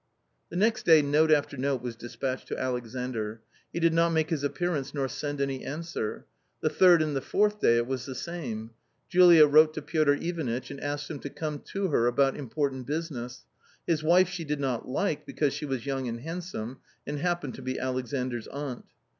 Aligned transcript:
The 0.49 0.55
next 0.55 0.83
day 0.87 1.03
note 1.03 1.29
after 1.31 1.57
note 1.57 1.83
was 1.83 1.95
despatched 1.95 2.47
to 2.47 2.57
Alexandr. 2.59 3.43
He 3.71 3.79
did 3.79 3.93
not 3.93 4.09
make 4.09 4.31
his 4.31 4.43
appearance 4.43 4.95
nor 4.95 5.07
send 5.07 5.39
any 5.39 5.63
answer. 5.63 6.25
The 6.61 6.71
third 6.71 7.03
and 7.03 7.15
the 7.15 7.21
fourth 7.21 7.59
day 7.59 7.77
it 7.77 7.85
was 7.85 8.07
the 8.07 8.15
same. 8.15 8.71
Julia 9.09 9.45
wrote 9.45 9.75
to 9.75 9.81
Piotr 9.83 10.13
Ivanitch, 10.13 10.71
and 10.71 10.81
asked 10.81 11.11
him 11.11 11.19
to 11.19 11.29
come 11.29 11.59
to 11.73 11.89
her 11.89 12.07
about 12.07 12.35
important 12.35 12.87
business; 12.87 13.45
his 13.85 14.01
wife 14.01 14.27
she 14.27 14.43
did 14.43 14.59
not 14.59 14.87
like, 14.89 15.23
because 15.23 15.53
she 15.53 15.65
was 15.67 15.85
young 15.85 16.07
and 16.07 16.21
handsome, 16.21 16.79
and 17.05 17.19
happened 17.19 17.53
to 17.53 17.61
be 17.61 17.75
Alexandras 17.75 18.47
aunt. 18.51 18.85